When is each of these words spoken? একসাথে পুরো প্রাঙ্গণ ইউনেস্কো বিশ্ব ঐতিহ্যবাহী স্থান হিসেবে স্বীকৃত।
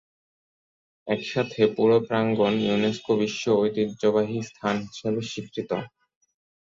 একসাথে 1.07 1.61
পুরো 1.75 1.97
প্রাঙ্গণ 2.07 2.53
ইউনেস্কো 2.65 3.11
বিশ্ব 3.21 3.43
ঐতিহ্যবাহী 3.61 4.37
স্থান 4.49 4.75
হিসেবে 4.85 5.21
স্বীকৃত। 5.31 5.71